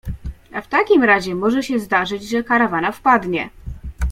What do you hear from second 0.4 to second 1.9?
A w takim razie może się